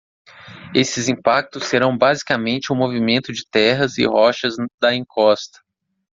[0.73, 5.59] Esses impactos serão basicamente o movimento de terras e rochas da encosta.